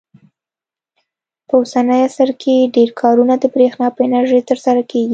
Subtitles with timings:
[1.47, 5.09] په اوسني عصر کې ډېر کارونه د برېښنا په انرژۍ ترسره کېږي.